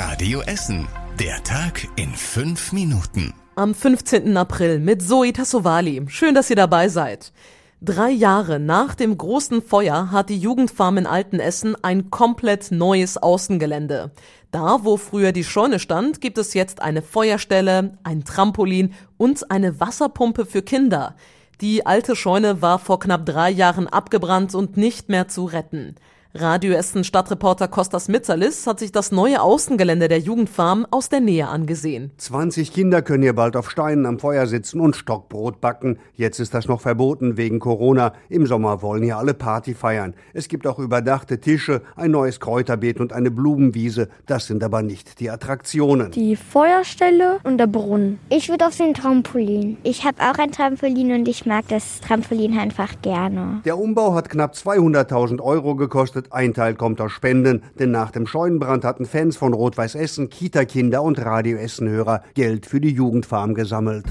Radio 0.00 0.42
Essen. 0.42 0.86
Der 1.18 1.42
Tag 1.42 1.88
in 1.96 2.14
fünf 2.14 2.72
Minuten. 2.72 3.34
Am 3.56 3.74
15. 3.74 4.36
April 4.36 4.78
mit 4.78 5.02
Zoe 5.02 5.32
Tassovali. 5.32 6.04
Schön, 6.06 6.36
dass 6.36 6.50
ihr 6.50 6.54
dabei 6.54 6.88
seid. 6.88 7.32
Drei 7.82 8.10
Jahre 8.10 8.60
nach 8.60 8.94
dem 8.94 9.18
großen 9.18 9.60
Feuer 9.60 10.12
hat 10.12 10.28
die 10.28 10.38
Jugendfarm 10.38 10.98
in 10.98 11.06
Altenessen 11.08 11.74
ein 11.82 12.10
komplett 12.10 12.70
neues 12.70 13.16
Außengelände. 13.16 14.12
Da, 14.52 14.84
wo 14.84 14.98
früher 14.98 15.32
die 15.32 15.42
Scheune 15.42 15.80
stand, 15.80 16.20
gibt 16.20 16.38
es 16.38 16.54
jetzt 16.54 16.80
eine 16.80 17.02
Feuerstelle, 17.02 17.98
ein 18.04 18.22
Trampolin 18.24 18.94
und 19.16 19.50
eine 19.50 19.80
Wasserpumpe 19.80 20.46
für 20.46 20.62
Kinder. 20.62 21.16
Die 21.60 21.86
alte 21.86 22.14
Scheune 22.14 22.62
war 22.62 22.78
vor 22.78 23.00
knapp 23.00 23.26
drei 23.26 23.50
Jahren 23.50 23.88
abgebrannt 23.88 24.54
und 24.54 24.76
nicht 24.76 25.08
mehr 25.08 25.26
zu 25.26 25.44
retten. 25.44 25.96
Radio 26.34 26.74
Essen 26.74 27.04
Stadtreporter 27.04 27.68
Kostas 27.68 28.08
Mitzalis 28.08 28.66
hat 28.66 28.80
sich 28.80 28.92
das 28.92 29.12
neue 29.12 29.40
Außengelände 29.40 30.08
der 30.08 30.18
Jugendfarm 30.18 30.86
aus 30.90 31.08
der 31.08 31.20
Nähe 31.20 31.48
angesehen. 31.48 32.10
20 32.18 32.70
Kinder 32.70 33.00
können 33.00 33.22
hier 33.22 33.34
bald 33.34 33.56
auf 33.56 33.70
Steinen 33.70 34.04
am 34.04 34.18
Feuer 34.18 34.46
sitzen 34.46 34.78
und 34.78 34.94
Stockbrot 34.94 35.62
backen. 35.62 35.98
Jetzt 36.12 36.38
ist 36.38 36.52
das 36.52 36.68
noch 36.68 36.82
verboten 36.82 37.38
wegen 37.38 37.60
Corona. 37.60 38.12
Im 38.28 38.46
Sommer 38.46 38.82
wollen 38.82 39.02
hier 39.04 39.16
alle 39.16 39.32
Party 39.32 39.72
feiern. 39.72 40.12
Es 40.34 40.48
gibt 40.48 40.66
auch 40.66 40.78
überdachte 40.78 41.40
Tische, 41.40 41.80
ein 41.96 42.10
neues 42.10 42.40
Kräuterbeet 42.40 43.00
und 43.00 43.14
eine 43.14 43.30
Blumenwiese. 43.30 44.10
Das 44.26 44.46
sind 44.46 44.62
aber 44.62 44.82
nicht 44.82 45.20
die 45.20 45.30
Attraktionen. 45.30 46.10
Die 46.10 46.36
Feuerstelle 46.36 47.38
und 47.44 47.56
der 47.56 47.68
Brunnen. 47.68 48.18
Ich 48.28 48.50
würde 48.50 48.66
auf 48.66 48.76
den 48.76 48.92
Trampolin. 48.92 49.78
Ich 49.82 50.04
habe 50.04 50.20
auch 50.20 50.38
ein 50.38 50.52
Trampolin 50.52 51.10
und 51.12 51.26
ich 51.26 51.46
mag 51.46 51.66
das 51.68 52.00
Trampolin 52.00 52.58
einfach 52.58 53.00
gerne. 53.00 53.62
Der 53.64 53.78
Umbau 53.78 54.12
hat 54.14 54.28
knapp 54.28 54.52
200.000 54.52 55.40
Euro 55.40 55.74
gekostet 55.74 56.17
gekostet. 56.18 56.32
Ein 56.32 56.54
Teil 56.54 56.74
kommt 56.74 57.00
aus 57.00 57.12
Spenden, 57.12 57.62
denn 57.78 57.90
nach 57.90 58.10
dem 58.10 58.26
Scheunenbrand 58.26 58.84
hatten 58.84 59.06
Fans 59.06 59.36
von 59.36 59.52
Rot-Weiß 59.54 59.94
Essen, 59.94 60.30
Kita-Kinder 60.30 61.02
und 61.02 61.18
Radio 61.18 61.58
Essen-Hörer 61.58 62.22
Geld 62.34 62.66
für 62.66 62.80
die 62.80 62.92
Jugendfarm 62.92 63.54
gesammelt. 63.54 64.04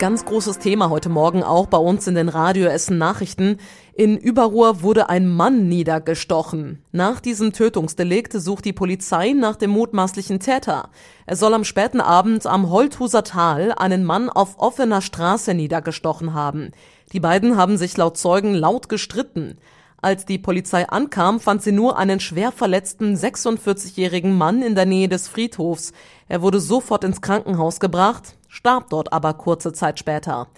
Ganz 0.00 0.24
großes 0.24 0.58
Thema 0.58 0.88
heute 0.88 1.10
Morgen 1.10 1.42
auch 1.42 1.66
bei 1.66 1.76
uns 1.76 2.06
in 2.06 2.14
den 2.14 2.30
Radio 2.30 2.68
Essen 2.68 2.96
Nachrichten. 2.96 3.58
In 3.92 4.16
Überruhr 4.16 4.80
wurde 4.80 5.10
ein 5.10 5.28
Mann 5.28 5.68
niedergestochen. 5.68 6.82
Nach 6.90 7.20
diesem 7.20 7.52
Tötungsdelikt 7.52 8.32
sucht 8.32 8.64
die 8.64 8.72
Polizei 8.72 9.34
nach 9.34 9.56
dem 9.56 9.72
mutmaßlichen 9.72 10.40
Täter. 10.40 10.88
Er 11.26 11.36
soll 11.36 11.52
am 11.52 11.64
späten 11.64 12.00
Abend 12.00 12.46
am 12.46 12.70
Holthuser 12.70 13.24
Tal 13.24 13.72
einen 13.72 14.06
Mann 14.06 14.30
auf 14.30 14.58
offener 14.58 15.02
Straße 15.02 15.52
niedergestochen 15.52 16.32
haben. 16.32 16.70
Die 17.12 17.20
beiden 17.20 17.58
haben 17.58 17.76
sich 17.76 17.94
laut 17.98 18.16
Zeugen 18.16 18.54
laut 18.54 18.88
gestritten. 18.88 19.58
Als 20.02 20.24
die 20.24 20.38
Polizei 20.38 20.88
ankam, 20.88 21.40
fand 21.40 21.62
sie 21.62 21.72
nur 21.72 21.98
einen 21.98 22.20
schwer 22.20 22.52
verletzten 22.52 23.16
46-jährigen 23.16 24.36
Mann 24.36 24.62
in 24.62 24.74
der 24.74 24.86
Nähe 24.86 25.08
des 25.08 25.28
Friedhofs. 25.28 25.92
Er 26.26 26.40
wurde 26.40 26.58
sofort 26.58 27.04
ins 27.04 27.20
Krankenhaus 27.20 27.80
gebracht, 27.80 28.36
starb 28.48 28.88
dort 28.88 29.12
aber 29.12 29.34
kurze 29.34 29.74
Zeit 29.74 29.98
später. 29.98 30.48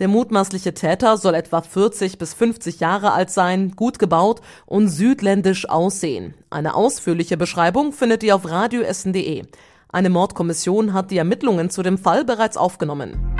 Der 0.00 0.08
mutmaßliche 0.08 0.74
Täter 0.74 1.16
soll 1.16 1.34
etwa 1.34 1.60
40 1.60 2.18
bis 2.18 2.34
50 2.34 2.80
Jahre 2.80 3.12
alt 3.12 3.30
sein, 3.30 3.72
gut 3.76 3.98
gebaut 3.98 4.40
und 4.66 4.88
südländisch 4.88 5.68
aussehen. 5.68 6.34
Eine 6.50 6.74
ausführliche 6.74 7.36
Beschreibung 7.36 7.92
findet 7.92 8.22
ihr 8.22 8.34
auf 8.34 8.48
radioessen.de. 8.48 9.44
Eine 9.90 10.10
Mordkommission 10.10 10.92
hat 10.92 11.10
die 11.10 11.18
Ermittlungen 11.18 11.70
zu 11.70 11.82
dem 11.82 11.98
Fall 11.98 12.24
bereits 12.24 12.56
aufgenommen. 12.56 13.37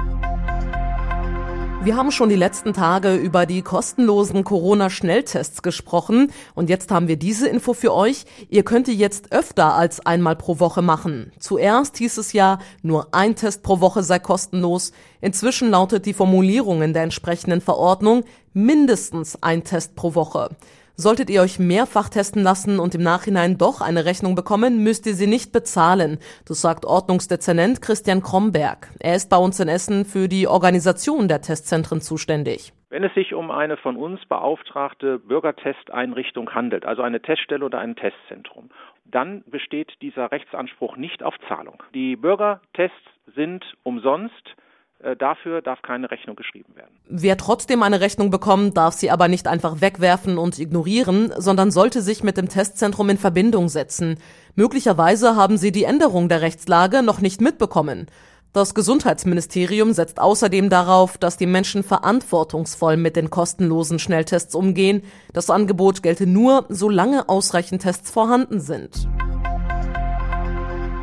Wir 1.85 1.97
haben 1.97 2.11
schon 2.11 2.29
die 2.29 2.35
letzten 2.35 2.73
Tage 2.73 3.15
über 3.15 3.47
die 3.47 3.63
kostenlosen 3.63 4.43
Corona-Schnelltests 4.43 5.63
gesprochen 5.63 6.33
und 6.57 6.69
jetzt 6.69 6.91
haben 6.91 7.07
wir 7.07 7.17
diese 7.17 7.49
Info 7.49 7.73
für 7.73 7.95
euch. 7.95 8.25
Ihr 8.51 8.65
könnt 8.65 8.89
die 8.89 8.97
jetzt 8.97 9.33
öfter 9.33 9.75
als 9.75 10.05
einmal 10.05 10.35
pro 10.35 10.59
Woche 10.59 10.83
machen. 10.83 11.31
Zuerst 11.39 11.97
hieß 11.99 12.19
es 12.19 12.33
ja, 12.33 12.59
nur 12.83 13.15
ein 13.15 13.37
Test 13.37 13.63
pro 13.63 13.81
Woche 13.81 14.03
sei 14.03 14.19
kostenlos. 14.19 14.93
Inzwischen 15.21 15.71
lautet 15.71 16.05
die 16.05 16.15
Formulierung 16.15 16.83
in 16.83 16.93
der 16.95 17.05
entsprechenden 17.05 17.61
Verordnung 17.61 18.25
mindestens 18.53 19.41
ein 19.41 19.63
Test 19.63 19.95
pro 19.95 20.17
Woche. 20.17 20.51
Solltet 21.01 21.31
ihr 21.31 21.43
euch 21.43 21.61
mehrfach 21.61 22.09
testen 22.09 22.43
lassen 22.43 22.81
und 22.81 22.93
im 22.97 23.05
Nachhinein 23.05 23.57
doch 23.57 23.81
eine 23.81 24.05
Rechnung 24.05 24.35
bekommen, 24.35 24.83
müsst 24.83 25.07
ihr 25.07 25.15
sie 25.15 25.29
nicht 25.29 25.53
bezahlen. 25.53 26.19
Das 26.45 26.61
sagt 26.61 26.85
Ordnungsdezernent 26.85 27.81
Christian 27.81 28.21
Kromberg. 28.21 28.89
Er 28.99 29.15
ist 29.15 29.31
bei 29.31 29.37
uns 29.37 29.61
in 29.61 29.69
Essen 29.69 30.05
für 30.05 30.27
die 30.27 30.49
Organisation 30.49 31.29
der 31.29 31.41
Testzentren 31.41 32.01
zuständig. 32.01 32.73
Wenn 32.91 33.05
es 33.05 33.15
sich 33.15 33.33
um 33.33 33.53
eine 33.53 33.77
von 33.77 33.97
uns 33.97 34.27
beauftragte 34.27 35.21
Bürgertesteinrichtung 35.21 36.53
handelt, 36.53 36.85
also 36.85 37.03
eine 37.03 37.23
Teststelle 37.23 37.65
oder 37.65 37.79
ein 37.79 37.95
Testzentrum, 37.95 38.71
dann 39.05 39.45
besteht 39.47 40.03
dieser 40.03 40.33
Rechtsanspruch 40.33 40.97
nicht 40.97 41.23
auf 41.23 41.35
Zahlung. 41.47 41.81
Die 41.95 42.17
Bürgertests 42.17 42.97
sind 43.37 43.65
umsonst 43.85 44.57
dafür 45.19 45.63
darf 45.63 45.83
keine 45.83 46.11
Rechnung 46.11 46.37
geschrieben 46.37 46.75
werden. 46.75 46.91
Wer 47.09 47.37
trotzdem 47.37 47.83
eine 47.83 48.01
Rechnung 48.01 48.31
bekommt, 48.31 48.77
darf 48.77 48.95
sie 48.95 49.11
aber 49.11 49.29
nicht 49.29 49.47
einfach 49.47 49.81
wegwerfen 49.81 50.39
und 50.39 50.59
ignorieren, 50.59 51.33
sondern 51.37 51.71
sollte 51.71 52.03
sich 52.03 52.25
mit 52.25 52.37
dem 52.37 52.49
Testzentrum 52.49 53.09
in 53.11 53.19
Verbindung 53.19 53.69
setzen. 53.69 54.19
Möglicherweise 54.57 55.37
haben 55.37 55.57
sie 55.57 55.73
die 55.73 55.85
Änderung 55.85 56.29
der 56.29 56.41
Rechtslage 56.41 57.03
noch 57.03 57.21
nicht 57.21 57.41
mitbekommen. 57.41 58.07
Das 58.55 58.75
Gesundheitsministerium 58.75 59.93
setzt 59.93 60.19
außerdem 60.19 60.71
darauf, 60.71 61.19
dass 61.19 61.37
die 61.37 61.47
Menschen 61.47 61.83
verantwortungsvoll 61.83 62.97
mit 62.97 63.15
den 63.15 63.31
kostenlosen 63.31 63.99
Schnelltests 63.99 64.55
umgehen. 64.55 65.03
Das 65.33 65.51
Angebot 65.51 66.03
gelte 66.03 66.27
nur, 66.27 66.65
solange 66.71 67.29
ausreichend 67.29 67.83
Tests 67.83 68.11
vorhanden 68.11 68.59
sind. 68.61 69.07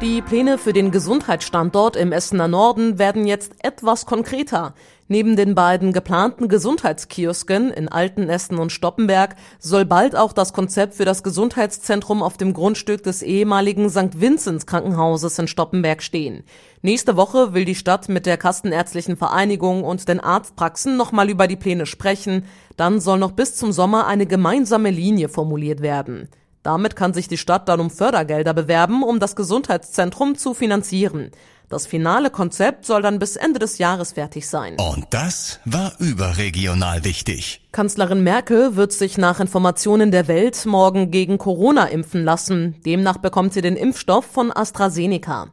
Die 0.05 0.21
Pläne 0.21 0.59
für 0.59 0.71
den 0.71 0.91
Gesundheitsstandort 0.91 1.95
im 1.95 2.11
Essener 2.11 2.47
Norden 2.47 2.99
werden 2.99 3.25
jetzt 3.25 3.53
etwas 3.63 4.05
konkreter. 4.05 4.75
Neben 5.07 5.35
den 5.35 5.55
beiden 5.55 5.93
geplanten 5.93 6.47
Gesundheitskiosken 6.47 7.71
in 7.71 7.89
Altenessen 7.89 8.59
und 8.59 8.71
Stoppenberg 8.71 9.35
soll 9.57 9.83
bald 9.83 10.15
auch 10.15 10.31
das 10.31 10.53
Konzept 10.53 10.93
für 10.93 11.05
das 11.05 11.23
Gesundheitszentrum 11.23 12.21
auf 12.21 12.37
dem 12.37 12.53
Grundstück 12.53 13.01
des 13.01 13.23
ehemaligen 13.23 13.89
St. 13.89 14.21
Vinzenz 14.21 14.67
Krankenhauses 14.67 15.39
in 15.39 15.47
Stoppenberg 15.47 16.03
stehen. 16.03 16.43
Nächste 16.83 17.17
Woche 17.17 17.55
will 17.55 17.65
die 17.65 17.73
Stadt 17.73 18.07
mit 18.07 18.27
der 18.27 18.37
Kassenärztlichen 18.37 19.17
Vereinigung 19.17 19.83
und 19.83 20.07
den 20.07 20.19
Arztpraxen 20.19 20.97
nochmal 20.97 21.31
über 21.31 21.47
die 21.47 21.55
Pläne 21.55 21.87
sprechen. 21.87 22.45
Dann 22.77 22.99
soll 22.99 23.17
noch 23.17 23.31
bis 23.31 23.55
zum 23.55 23.71
Sommer 23.71 24.05
eine 24.05 24.27
gemeinsame 24.27 24.91
Linie 24.91 25.29
formuliert 25.29 25.81
werden. 25.81 26.29
Damit 26.65 26.95
kann 26.95 27.13
sich 27.13 27.27
die 27.27 27.37
Stadt 27.37 27.69
dann 27.69 27.79
um 27.79 27.91
Fördergelder 27.91 28.55
bewerben, 28.55 29.03
um 29.03 29.19
das 29.19 29.35
Gesundheitszentrum 29.35 30.35
zu 30.35 30.55
finanzieren. 30.55 31.29
Das 31.69 31.85
finale 31.85 32.31
Konzept 32.31 32.87
soll 32.87 33.03
dann 33.03 33.19
bis 33.19 33.35
Ende 33.35 33.59
des 33.59 33.77
Jahres 33.77 34.13
fertig 34.13 34.49
sein. 34.49 34.75
Und 34.79 35.05
das 35.11 35.59
war 35.65 35.93
überregional 35.99 37.03
wichtig. 37.03 37.61
Kanzlerin 37.71 38.23
Merkel 38.23 38.75
wird 38.75 38.93
sich 38.93 39.19
nach 39.19 39.39
Informationen 39.39 40.09
der 40.09 40.27
Welt 40.27 40.65
morgen 40.65 41.11
gegen 41.11 41.37
Corona 41.37 41.85
impfen 41.85 42.23
lassen. 42.23 42.81
Demnach 42.83 43.17
bekommt 43.17 43.53
sie 43.53 43.61
den 43.61 43.75
Impfstoff 43.75 44.25
von 44.25 44.51
AstraZeneca. 44.51 45.49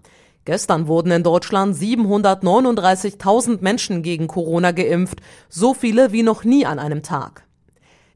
Gestern 0.47 0.87
wurden 0.87 1.13
in 1.13 1.23
Deutschland 1.23 1.77
739.000 1.77 3.59
Menschen 3.61 4.03
gegen 4.03 4.29
Corona 4.29 4.71
geimpft, 4.71 5.21
so 5.51 5.75
viele 5.75 6.11
wie 6.13 6.23
noch 6.23 6.45
nie 6.45 6.65
an 6.65 6.79
einem 6.79 7.03
Tag. 7.03 7.45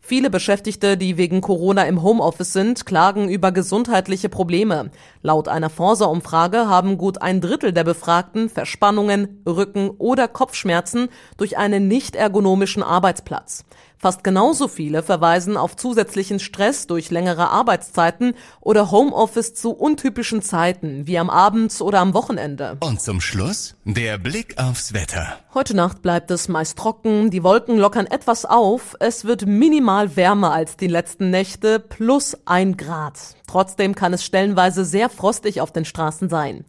Viele 0.08 0.30
Beschäftigte, 0.30 0.96
die 0.96 1.16
wegen 1.16 1.40
Corona 1.40 1.82
im 1.82 2.00
Homeoffice 2.00 2.52
sind, 2.52 2.86
klagen 2.86 3.28
über 3.28 3.50
gesundheitliche 3.50 4.28
Probleme. 4.28 4.92
Laut 5.20 5.48
einer 5.48 5.68
Forsa-Umfrage 5.68 6.68
haben 6.68 6.96
gut 6.96 7.22
ein 7.22 7.40
Drittel 7.40 7.72
der 7.72 7.82
Befragten 7.82 8.48
Verspannungen, 8.48 9.42
Rücken- 9.48 9.90
oder 9.90 10.28
Kopfschmerzen 10.28 11.08
durch 11.38 11.58
einen 11.58 11.88
nicht 11.88 12.14
ergonomischen 12.14 12.84
Arbeitsplatz. 12.84 13.64
Fast 13.98 14.22
genauso 14.24 14.68
viele 14.68 15.02
verweisen 15.02 15.56
auf 15.56 15.74
zusätzlichen 15.74 16.38
Stress 16.38 16.86
durch 16.86 17.10
längere 17.10 17.48
Arbeitszeiten 17.48 18.34
oder 18.60 18.90
Homeoffice 18.90 19.54
zu 19.54 19.70
untypischen 19.70 20.42
Zeiten, 20.42 21.06
wie 21.06 21.18
am 21.18 21.30
Abend 21.30 21.80
oder 21.80 22.00
am 22.00 22.12
Wochenende. 22.12 22.76
Und 22.80 23.00
zum 23.00 23.22
Schluss 23.22 23.74
der 23.84 24.18
Blick 24.18 24.58
aufs 24.58 24.92
Wetter. 24.92 25.38
Heute 25.54 25.74
Nacht 25.74 26.02
bleibt 26.02 26.30
es 26.30 26.48
meist 26.48 26.76
trocken, 26.76 27.30
die 27.30 27.42
Wolken 27.42 27.78
lockern 27.78 28.06
etwas 28.06 28.44
auf, 28.44 28.94
es 29.00 29.24
wird 29.24 29.46
minimal 29.46 30.14
wärmer 30.14 30.52
als 30.52 30.76
die 30.76 30.88
letzten 30.88 31.30
Nächte, 31.30 31.80
plus 31.80 32.36
ein 32.44 32.76
Grad. 32.76 33.18
Trotzdem 33.46 33.94
kann 33.94 34.12
es 34.12 34.24
stellenweise 34.24 34.84
sehr 34.84 35.08
frostig 35.08 35.62
auf 35.62 35.72
den 35.72 35.86
Straßen 35.86 36.28
sein. 36.28 36.66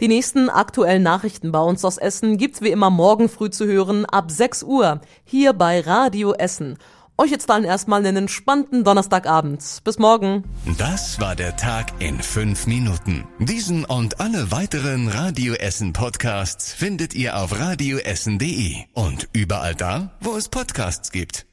Die 0.00 0.08
nächsten 0.08 0.48
aktuellen 0.48 1.02
Nachrichten 1.02 1.52
bei 1.52 1.60
uns 1.60 1.84
aus 1.84 1.98
Essen 1.98 2.38
gibt's 2.38 2.62
wie 2.62 2.70
immer 2.70 2.88
morgen 2.88 3.28
früh 3.28 3.50
zu 3.50 3.66
hören 3.66 4.06
ab 4.06 4.30
6 4.30 4.62
Uhr 4.62 5.02
hier 5.24 5.52
bei 5.52 5.80
Radio 5.80 6.32
Essen. 6.32 6.78
Euch 7.18 7.30
jetzt 7.30 7.50
dann 7.50 7.64
erstmal 7.64 8.00
einen 8.00 8.16
entspannten 8.16 8.82
Donnerstagabend. 8.82 9.62
Bis 9.84 9.98
morgen. 9.98 10.44
Das 10.78 11.20
war 11.20 11.36
der 11.36 11.54
Tag 11.58 11.92
in 11.98 12.18
fünf 12.18 12.66
Minuten. 12.66 13.28
Diesen 13.38 13.84
und 13.84 14.20
alle 14.20 14.50
weiteren 14.50 15.06
Radio 15.06 15.52
Essen 15.52 15.92
Podcasts 15.92 16.72
findet 16.72 17.14
ihr 17.14 17.36
auf 17.36 17.58
radioessen.de 17.60 18.76
und 18.94 19.28
überall 19.34 19.74
da, 19.74 20.12
wo 20.22 20.34
es 20.34 20.48
Podcasts 20.48 21.12
gibt. 21.12 21.49